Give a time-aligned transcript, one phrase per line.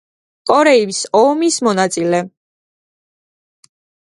[0.51, 2.23] კორეის ომის მონაწილე.